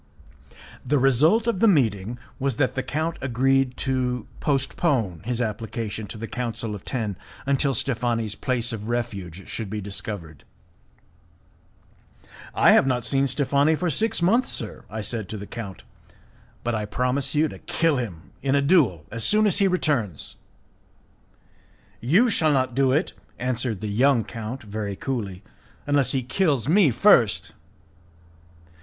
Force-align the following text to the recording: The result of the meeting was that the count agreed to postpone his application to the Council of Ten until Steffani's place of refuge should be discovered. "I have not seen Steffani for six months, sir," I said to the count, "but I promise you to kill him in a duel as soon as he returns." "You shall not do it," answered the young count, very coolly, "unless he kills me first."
The 0.83 0.97
result 0.97 1.45
of 1.45 1.59
the 1.59 1.67
meeting 1.67 2.17
was 2.39 2.55
that 2.55 2.73
the 2.73 2.81
count 2.81 3.17
agreed 3.21 3.77
to 3.85 4.25
postpone 4.39 5.21
his 5.25 5.39
application 5.39 6.07
to 6.07 6.17
the 6.17 6.25
Council 6.27 6.73
of 6.73 6.83
Ten 6.83 7.17
until 7.45 7.75
Steffani's 7.75 8.33
place 8.33 8.73
of 8.73 8.87
refuge 8.87 9.47
should 9.47 9.69
be 9.69 9.79
discovered. 9.79 10.43
"I 12.55 12.71
have 12.71 12.87
not 12.87 13.05
seen 13.05 13.27
Steffani 13.27 13.75
for 13.77 13.91
six 13.91 14.23
months, 14.23 14.49
sir," 14.51 14.85
I 14.89 15.01
said 15.01 15.29
to 15.29 15.37
the 15.37 15.45
count, 15.45 15.83
"but 16.63 16.73
I 16.73 16.85
promise 16.85 17.35
you 17.35 17.47
to 17.49 17.59
kill 17.59 17.97
him 17.97 18.31
in 18.41 18.55
a 18.55 18.61
duel 18.63 19.05
as 19.11 19.23
soon 19.23 19.45
as 19.45 19.59
he 19.59 19.67
returns." 19.67 20.35
"You 21.99 22.27
shall 22.31 22.51
not 22.53 22.73
do 22.73 22.91
it," 22.91 23.13
answered 23.37 23.81
the 23.81 23.87
young 23.87 24.23
count, 24.23 24.63
very 24.63 24.95
coolly, 24.95 25.43
"unless 25.85 26.11
he 26.13 26.23
kills 26.23 26.67
me 26.67 26.89
first." 26.89 27.51